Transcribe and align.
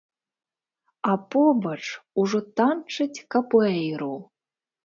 А 1.11 1.17
побач 1.35 1.83
ужо 2.23 2.39
танчаць 2.61 3.23
капуэйру! 3.37 4.13